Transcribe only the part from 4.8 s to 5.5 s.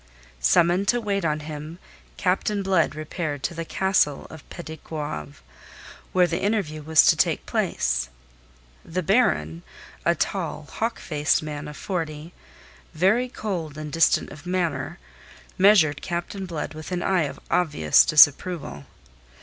Goave,